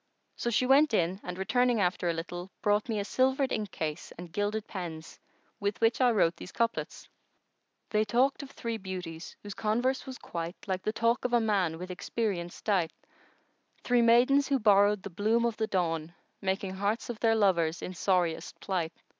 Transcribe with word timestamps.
So 0.35 0.49
she 0.49 0.65
went 0.65 0.95
in 0.95 1.19
and, 1.21 1.37
returning 1.37 1.79
after 1.79 2.09
a 2.09 2.13
little, 2.13 2.49
brought 2.63 2.89
me 2.89 2.97
a 2.99 3.05
silvered 3.05 3.51
inkcase 3.51 4.11
and 4.17 4.31
gilded 4.33 4.67
pens[FN#117] 4.67 5.19
with 5.59 5.79
which 5.79 6.01
I 6.01 6.09
wrote 6.09 6.35
these 6.37 6.51
couplets:— 6.51 7.07
They 7.91 8.03
talked 8.03 8.41
of 8.41 8.49
three 8.49 8.77
beauties 8.77 9.35
whose 9.43 9.53
converse 9.53 10.07
was 10.07 10.17
quite 10.17 10.55
* 10.65 10.67
Like 10.67 10.81
the 10.81 10.91
talk 10.91 11.23
of 11.23 11.33
a 11.33 11.39
man 11.39 11.77
with 11.77 11.91
experience 11.91 12.59
dight: 12.63 12.91
Three 13.83 14.01
maidens 14.01 14.47
who 14.47 14.57
borrowed 14.57 15.03
the 15.03 15.11
bloom 15.11 15.45
of 15.45 15.57
the 15.57 15.67
dawn 15.67 16.15
* 16.27 16.41
Making 16.41 16.73
hearts 16.73 17.11
of 17.11 17.19
their 17.19 17.35
lovers 17.35 17.83
in 17.83 17.93
sorriest 17.93 18.59
plight. 18.59 18.93